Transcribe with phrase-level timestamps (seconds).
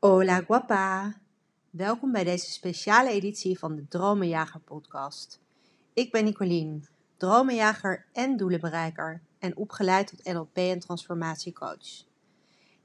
[0.00, 1.14] Hola guapa!
[1.70, 5.40] Welkom bij deze speciale editie van de Dromenjager podcast.
[5.92, 12.04] Ik ben Nicolien, dromenjager en doelenbereiker en opgeleid tot NLP en transformatiecoach.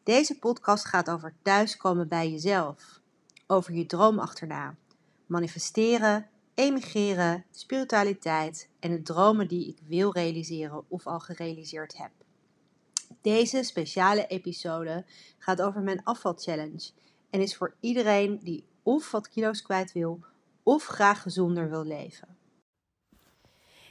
[0.04, 3.00] Deze podcast gaat over thuiskomen bij jezelf,
[3.48, 4.76] over je droom achterna,
[5.26, 12.12] manifesteren, emigreren, spiritualiteit en de dromen die ik wil realiseren of al gerealiseerd heb.
[13.22, 15.06] Deze speciale episode
[15.38, 16.92] gaat over mijn afvalchallenge
[17.36, 20.20] en is voor iedereen die of wat kilo's kwijt wil
[20.64, 22.28] of graag gezonder wil leven.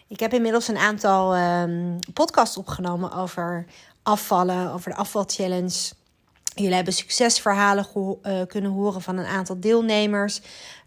[0.09, 3.67] Ik heb inmiddels een aantal um, podcasts opgenomen over
[4.03, 5.93] afvallen, over de afvalchallenge.
[6.55, 10.41] Jullie hebben succesverhalen uh, kunnen horen van een aantal deelnemers.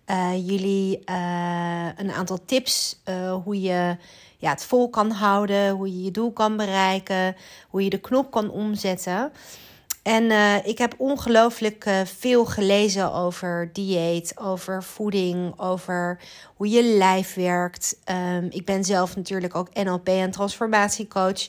[0.05, 3.01] Uh, jullie uh, een aantal tips
[3.43, 3.97] hoe je
[4.37, 7.35] ja, het vol kan houden, hoe je je doel kan bereiken,
[7.69, 9.31] hoe je de knop kan omzetten.
[10.07, 16.19] En uh, ik heb ongelooflijk uh, veel gelezen over dieet, over voeding, over
[16.55, 17.99] hoe je lijf werkt.
[18.35, 21.47] Um, ik ben zelf natuurlijk ook NLP en transformatiecoach.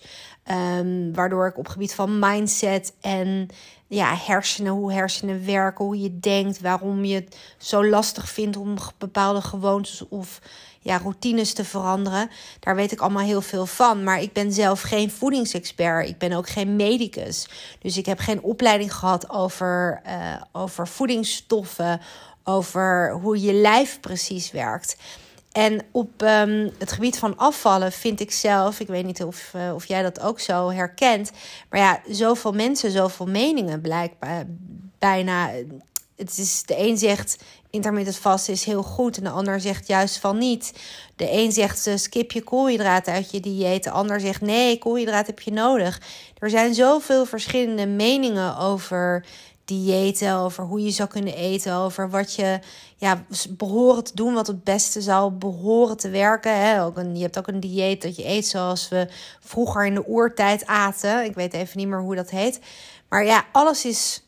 [0.78, 3.48] Um, waardoor ik op gebied van mindset en
[3.86, 8.74] ja, hersenen, hoe hersenen werken, hoe je denkt, waarom je het zo lastig vindt om
[8.98, 10.40] bepaalde gewoontes of
[10.88, 12.30] ja, routines te veranderen.
[12.60, 14.04] Daar weet ik allemaal heel veel van.
[14.04, 16.08] Maar ik ben zelf geen voedingsexpert.
[16.08, 17.48] Ik ben ook geen medicus.
[17.78, 20.12] Dus ik heb geen opleiding gehad over, uh,
[20.52, 22.00] over voedingsstoffen,
[22.44, 24.96] over hoe je lijf precies werkt.
[25.52, 29.74] En op um, het gebied van afvallen vind ik zelf, ik weet niet of, uh,
[29.74, 31.30] of jij dat ook zo herkent,
[31.70, 34.44] maar ja, zoveel mensen, zoveel meningen blijkbaar
[34.98, 35.50] bijna.
[36.18, 37.36] Het is, de een zegt
[37.70, 40.72] intermittent vast is heel goed en de ander zegt juist van niet.
[41.16, 45.26] De een zegt uh, skip je koolhydraten uit je dieet, de ander zegt nee, koolhydraten
[45.26, 46.00] heb je nodig.
[46.38, 49.24] Er zijn zoveel verschillende meningen over
[49.64, 52.58] diëten, over hoe je zou kunnen eten, over wat je
[52.96, 56.60] ja, behoren te doen, wat het beste zou behoren te werken.
[56.60, 56.84] Hè?
[56.84, 59.08] Ook een, je hebt ook een dieet dat je eet zoals we
[59.40, 61.24] vroeger in de oertijd aten.
[61.24, 62.60] Ik weet even niet meer hoe dat heet.
[63.08, 64.27] Maar ja, alles is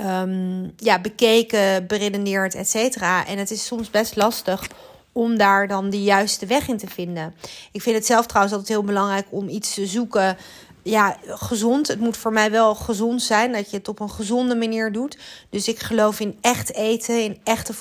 [0.00, 3.26] um, ja, bekeken, beredeneerd, et cetera.
[3.26, 4.68] En het is soms best lastig
[5.12, 7.34] om daar dan de juiste weg in te vinden.
[7.72, 10.36] Ik vind het zelf trouwens altijd heel belangrijk om iets te zoeken
[10.82, 11.88] ja, gezond.
[11.88, 13.52] Het moet voor mij wel gezond zijn.
[13.52, 15.18] Dat je het op een gezonde manier doet.
[15.50, 17.22] Dus ik geloof in echt eten.
[17.22, 17.74] In echte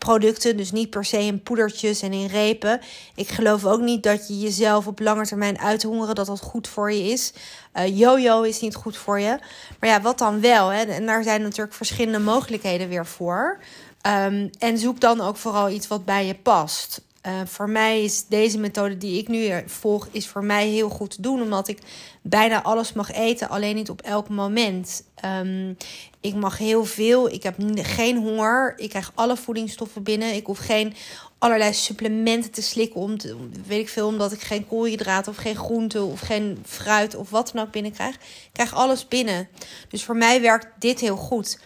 [0.00, 0.56] voedingsproducten.
[0.56, 2.80] dus niet per se in poedertjes en in repen.
[3.14, 6.14] Ik geloof ook niet dat je jezelf op lange termijn uithongeren.
[6.14, 7.32] Dat dat goed voor je is.
[7.74, 9.38] Uh, Jojo is niet goed voor je.
[9.80, 10.68] Maar ja, wat dan wel?
[10.68, 10.82] Hè?
[10.82, 13.58] En daar zijn natuurlijk verschillende mogelijkheden weer voor.
[14.06, 17.00] Um, en zoek dan ook vooral iets wat bij je past.
[17.26, 21.10] Uh, voor mij is deze methode die ik nu volg, is voor mij heel goed
[21.10, 21.42] te doen.
[21.42, 21.78] Omdat ik
[22.22, 25.02] bijna alles mag eten, alleen niet op elk moment.
[25.24, 25.76] Um,
[26.20, 27.30] ik mag heel veel.
[27.30, 28.74] Ik heb geen honger.
[28.76, 30.34] Ik krijg alle voedingsstoffen binnen.
[30.34, 30.94] Ik hoef geen
[31.38, 33.00] allerlei supplementen te slikken.
[33.00, 37.14] Om te, weet ik veel, omdat ik geen koolhydraten of geen groenten of geen fruit
[37.14, 38.14] of wat dan ook binnenkrijg.
[38.14, 39.48] Ik krijg alles binnen.
[39.88, 41.58] Dus voor mij werkt dit heel goed.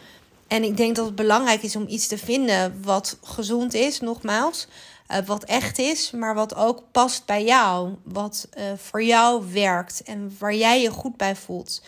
[0.48, 4.66] En ik denk dat het belangrijk is om iets te vinden wat gezond is, nogmaals.
[5.10, 7.94] Uh, wat echt is, maar wat ook past bij jou.
[8.02, 11.82] Wat uh, voor jou werkt en waar jij je goed bij voelt.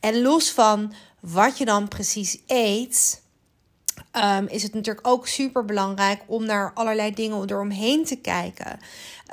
[0.00, 3.22] En los van wat je dan precies eet,
[4.12, 8.78] um, is het natuurlijk ook super belangrijk om naar allerlei dingen eromheen te kijken.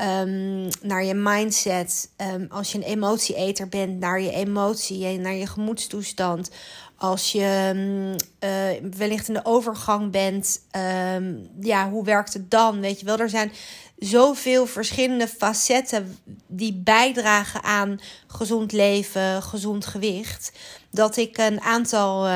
[0.01, 2.09] Um, naar je mindset.
[2.33, 6.51] Um, als je een emotieeter bent, naar je emotie, naar je gemoedstoestand.
[6.97, 7.73] Als je
[8.39, 10.61] uh, wellicht in de overgang bent,
[11.59, 12.79] ja, hoe werkt het dan?
[12.79, 13.51] Weet je wel, er zijn
[13.97, 20.51] zoveel verschillende facetten die bijdragen aan gezond leven, gezond gewicht.
[20.91, 22.27] Dat ik een aantal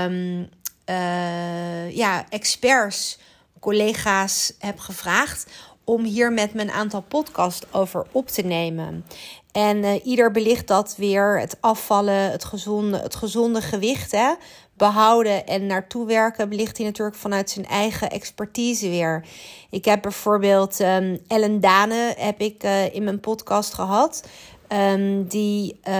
[0.90, 3.20] uh, ja, experts,
[3.60, 5.46] collega's heb gevraagd
[5.84, 9.06] om hier met mijn aantal podcast over op te nemen.
[9.52, 14.34] En uh, ieder belicht dat weer het afvallen, het gezonde, het gezonde gewicht hè,
[14.74, 19.26] behouden en naartoe werken, belicht hij natuurlijk vanuit zijn eigen expertise weer.
[19.70, 24.24] Ik heb bijvoorbeeld um, Ellen Dane heb ik uh, in mijn podcast gehad.
[24.74, 25.94] Um, die uh,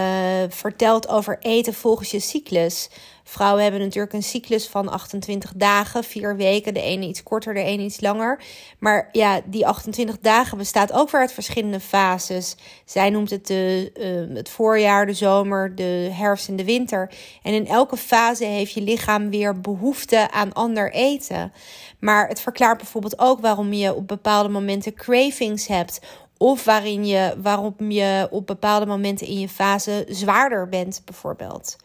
[0.48, 2.88] vertelt over eten volgens je cyclus.
[3.24, 6.74] Vrouwen hebben natuurlijk een cyclus van 28 dagen, vier weken.
[6.74, 8.40] De ene iets korter, de ene iets langer.
[8.78, 12.56] Maar ja, die 28 dagen bestaat ook weer uit verschillende fases.
[12.84, 13.92] Zij noemt het de,
[14.30, 17.10] uh, het voorjaar, de zomer, de herfst en de winter.
[17.42, 21.52] En in elke fase heeft je lichaam weer behoefte aan ander eten.
[21.98, 26.00] Maar het verklaart bijvoorbeeld ook waarom je op bepaalde momenten cravings hebt
[26.38, 31.76] of waarin je, waarom je op bepaalde momenten in je fase zwaarder bent, bijvoorbeeld.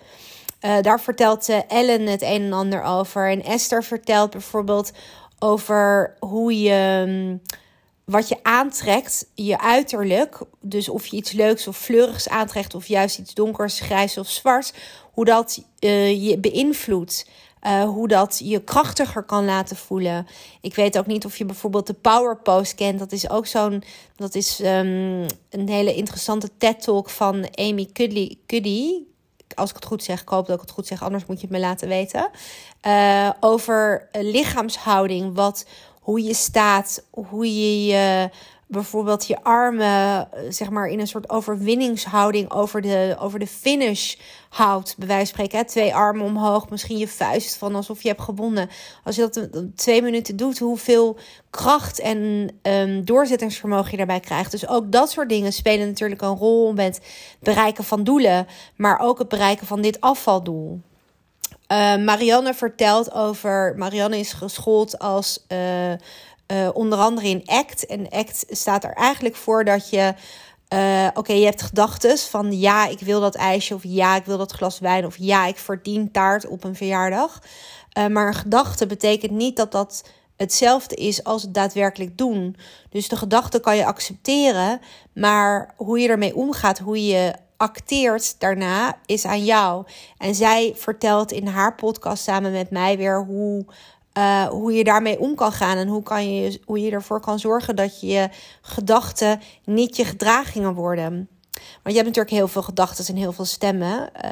[0.61, 3.29] Uh, daar vertelt Ellen het een en ander over.
[3.29, 4.91] En Esther vertelt bijvoorbeeld
[5.39, 7.05] over hoe je.
[7.07, 7.41] Um,
[8.03, 10.39] wat je aantrekt, je uiterlijk.
[10.59, 14.73] Dus of je iets leuks of fleurigs aantrekt, of juist iets donkers, grijs of zwart.
[15.11, 17.29] Hoe dat uh, je beïnvloedt.
[17.67, 20.27] Uh, hoe dat je krachtiger kan laten voelen.
[20.61, 22.99] Ik weet ook niet of je bijvoorbeeld de Power Pose kent.
[22.99, 23.83] Dat is ook zo'n.
[24.15, 28.37] Dat is um, een hele interessante TED-talk van Amy Cuddy.
[28.47, 28.91] Cuddy.
[29.55, 31.47] Als ik het goed zeg, ik hoop dat ik het goed zeg, anders moet je
[31.47, 32.29] het me laten weten.
[32.87, 35.35] Uh, over lichaamshouding.
[35.35, 35.65] Wat,
[35.99, 38.29] hoe je staat, hoe je je
[38.73, 44.15] bijvoorbeeld je armen, zeg maar, in een soort overwinningshouding over de, over de finish
[44.49, 44.95] houdt.
[44.97, 45.65] Bij wijze van spreken, hè?
[45.65, 48.69] twee armen omhoog, misschien je vuist van alsof je hebt gewonnen.
[49.03, 51.17] Als je dat twee minuten doet, hoeveel
[51.49, 54.51] kracht en um, doorzettingsvermogen je daarbij krijgt.
[54.51, 57.01] Dus ook dat soort dingen spelen natuurlijk een rol met
[57.39, 60.81] bereiken van doelen, maar ook het bereiken van dit afvaldoel.
[61.67, 63.73] Uh, Marianne vertelt over.
[63.77, 65.45] Marianne is geschoold als.
[65.47, 65.93] Uh,
[66.53, 67.85] uh, onder andere in ACT.
[67.85, 70.13] En ACT staat er eigenlijk voor dat je.
[71.13, 73.73] Oké, je hebt gedachten van ja, ik wil dat ijsje.
[73.73, 75.05] Of ja, ik wil dat glas wijn.
[75.05, 77.41] Of ja, ik verdien taart op een verjaardag.
[78.09, 80.03] maar een gedachte betekent niet dat dat
[80.37, 82.55] hetzelfde is als het daadwerkelijk doen.
[82.89, 84.79] Dus de gedachte kan je accepteren.
[85.13, 89.85] Maar hoe je ermee omgaat, hoe je acteert daarna is aan jou.
[90.17, 93.65] En zij vertelt in haar podcast samen met mij weer hoe,
[94.17, 95.77] uh, hoe je daarmee om kan gaan.
[95.77, 98.29] En hoe, kan je, hoe je ervoor kan zorgen dat je
[98.61, 101.27] gedachten niet je gedragingen worden.
[101.53, 104.09] Want je hebt natuurlijk heel veel gedachten en heel veel stemmen.
[104.25, 104.31] Uh,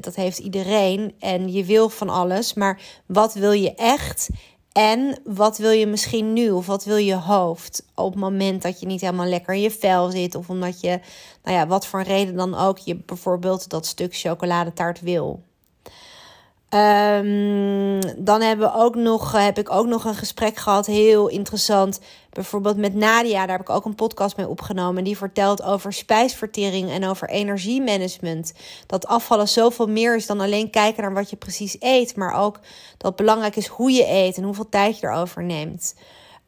[0.00, 1.14] dat heeft iedereen.
[1.18, 2.54] En je wil van alles.
[2.54, 4.28] Maar wat wil je echt?
[4.72, 8.80] En wat wil je misschien nu of wat wil je hoofd op het moment dat
[8.80, 11.00] je niet helemaal lekker in je vel zit of omdat je,
[11.42, 15.42] nou ja, wat voor reden dan ook, je bijvoorbeeld dat stuk chocoladetaart wil.
[16.76, 22.00] Um, dan hebben we ook nog, heb ik ook nog een gesprek gehad, heel interessant.
[22.32, 25.04] Bijvoorbeeld met Nadia, daar heb ik ook een podcast mee opgenomen.
[25.04, 28.52] Die vertelt over spijsvertering en over energiemanagement.
[28.86, 32.16] Dat afvallen zoveel meer is dan alleen kijken naar wat je precies eet.
[32.16, 32.60] Maar ook
[32.98, 35.94] dat belangrijk is hoe je eet en hoeveel tijd je erover neemt.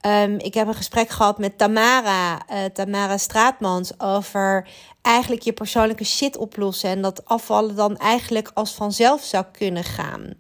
[0.07, 4.69] Um, ik heb een gesprek gehad met Tamara, uh, Tamara Straatmans, over
[5.03, 6.91] eigenlijk je persoonlijke shit oplossen.
[6.91, 10.35] En dat afvallen dan eigenlijk als vanzelf zou kunnen gaan.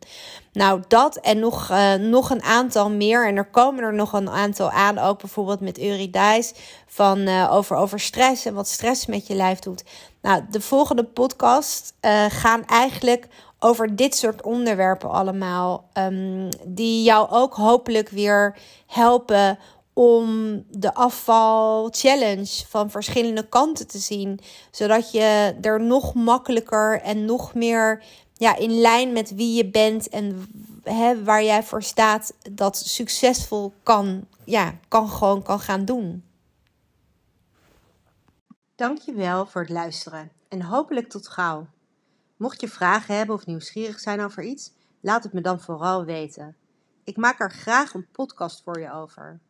[0.52, 3.26] Nou, dat en nog, uh, nog een aantal meer.
[3.26, 6.54] En er komen er nog een aantal aan, ook bijvoorbeeld met Eurydice,
[6.86, 9.84] van uh, over, over stress en wat stress met je lijf doet.
[10.22, 11.94] Nou, de volgende podcast
[12.28, 13.28] gaan eigenlijk
[13.58, 15.88] over dit soort onderwerpen allemaal.
[15.94, 19.58] Um, die jou ook hopelijk weer helpen
[19.92, 24.40] om de afval challenge van verschillende kanten te zien.
[24.70, 28.02] Zodat je er nog makkelijker en nog meer
[28.34, 30.48] ja, in lijn met wie je bent en
[31.24, 36.24] waar jij voor staat, dat succesvol kan, ja, kan gewoon kan gaan doen.
[38.74, 41.66] Dankjewel voor het luisteren en hopelijk tot gauw.
[42.38, 46.56] Mocht je vragen hebben of nieuwsgierig zijn over iets, laat het me dan vooral weten.
[47.04, 49.40] Ik maak er graag een podcast voor je over.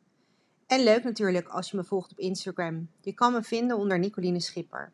[0.67, 2.89] En leuk natuurlijk als je me volgt op Instagram.
[3.01, 4.91] Je kan me vinden onder Nicoline Schipper.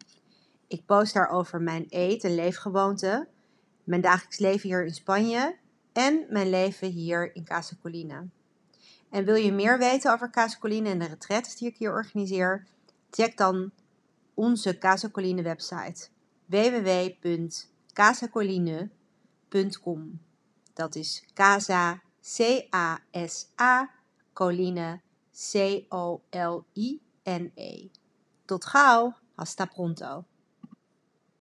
[0.66, 3.28] Ik post daarover mijn eet- en leefgewoonten,
[3.84, 5.56] mijn dagelijks leven hier in Spanje
[5.92, 8.26] en mijn leven hier in Casa Colina.
[9.10, 12.66] En wil je meer weten over Casa Colina en de retreats die ik hier organiseer?
[13.10, 13.70] Check dan
[14.34, 16.08] onze Casa Colina website
[17.94, 20.20] www.casacoline.com.
[20.74, 23.90] Dat is Casa, C-A-S-A,
[24.32, 26.30] Coline, C-O-L-I-N-E.
[28.44, 30.24] Tot gauw, hasta pronto.